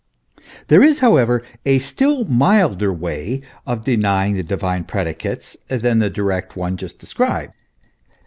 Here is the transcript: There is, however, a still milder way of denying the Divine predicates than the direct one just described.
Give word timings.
There 0.67 0.81
is, 0.81 0.97
however, 0.97 1.43
a 1.63 1.77
still 1.77 2.25
milder 2.25 2.91
way 2.91 3.43
of 3.67 3.85
denying 3.85 4.33
the 4.35 4.41
Divine 4.41 4.83
predicates 4.83 5.55
than 5.69 5.99
the 5.99 6.09
direct 6.09 6.55
one 6.55 6.75
just 6.75 6.97
described. 6.97 7.53